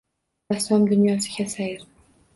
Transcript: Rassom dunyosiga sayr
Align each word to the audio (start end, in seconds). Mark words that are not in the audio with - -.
Rassom 0.53 0.87
dunyosiga 0.93 1.45
sayr 1.55 1.89